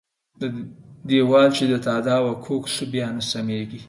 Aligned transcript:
ديوال 1.07 1.49
چې 1.57 1.63
د 1.71 1.73
تاداوه 1.87 2.33
کوږ 2.45 2.63
سو، 2.75 2.83
بيا 2.93 3.07
نه 3.15 3.23
سمېږي. 3.31 3.79